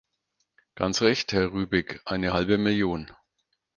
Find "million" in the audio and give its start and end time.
2.57-3.11